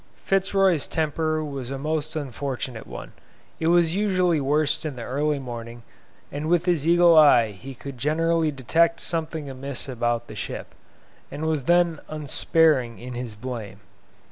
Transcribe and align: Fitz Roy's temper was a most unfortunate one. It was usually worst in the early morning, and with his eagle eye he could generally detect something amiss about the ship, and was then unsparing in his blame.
Fitz 0.23 0.55
Roy's 0.55 0.87
temper 0.87 1.43
was 1.45 1.69
a 1.69 1.77
most 1.77 2.15
unfortunate 2.15 2.87
one. 2.87 3.11
It 3.59 3.67
was 3.67 3.93
usually 3.95 4.41
worst 4.41 4.83
in 4.83 4.95
the 4.95 5.03
early 5.03 5.37
morning, 5.37 5.83
and 6.31 6.49
with 6.49 6.65
his 6.65 6.87
eagle 6.87 7.15
eye 7.15 7.51
he 7.51 7.75
could 7.75 7.99
generally 7.99 8.49
detect 8.49 8.99
something 8.99 9.47
amiss 9.47 9.87
about 9.87 10.25
the 10.25 10.35
ship, 10.35 10.73
and 11.29 11.45
was 11.45 11.65
then 11.65 11.99
unsparing 12.09 12.97
in 12.97 13.13
his 13.13 13.35
blame. 13.35 13.79